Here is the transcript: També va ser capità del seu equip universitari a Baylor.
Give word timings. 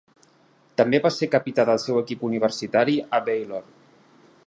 També 0.81 1.01
va 1.03 1.11
ser 1.17 1.29
capità 1.35 1.67
del 1.71 1.81
seu 1.85 2.01
equip 2.01 2.25
universitari 2.31 2.99
a 3.19 3.25
Baylor. 3.29 3.73